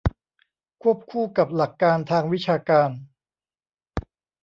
[0.81, 2.89] ควบคู่กับหลักการทางวิชาการ